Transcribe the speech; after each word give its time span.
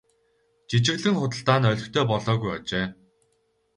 Жижиглэн 0.69 1.15
худалдаа 1.19 1.57
нь 1.59 1.69
олигтой 1.71 2.05
болоогүй 2.09 2.51
ажээ. 2.57 2.85